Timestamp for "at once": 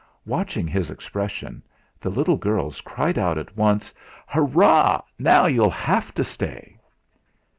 3.37-3.93